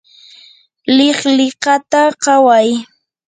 [0.95, 2.67] liqliqata qaway